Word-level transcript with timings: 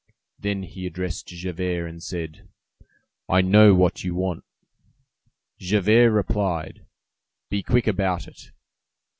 Then 0.39 0.63
he 0.63 0.87
addressed 0.87 1.27
Javert, 1.27 1.85
and 1.87 2.01
said:— 2.01 2.49
"I 3.29 3.41
know 3.41 3.75
what 3.75 4.03
you 4.03 4.15
want." 4.15 4.43
Javert 5.59 6.09
replied:— 6.09 6.87
"Be 7.51 7.61
quick 7.61 7.85
about 7.85 8.27
it!" 8.27 8.51